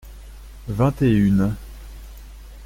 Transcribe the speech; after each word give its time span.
Vingt 0.67 0.99
et 1.03 1.11
une. 1.11 1.53